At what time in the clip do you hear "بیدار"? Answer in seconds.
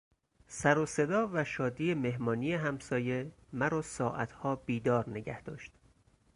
4.55-5.09